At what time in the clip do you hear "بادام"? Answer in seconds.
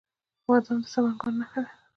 0.47-0.79